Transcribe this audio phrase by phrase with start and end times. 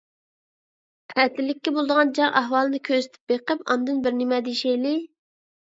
[1.23, 5.01] ئەتىلىككە بولىدىغان جەڭ ئەھۋالىنى كۆزىتىپ بېقىپ ئاندىن بىرنېمە دېيىشەيلى.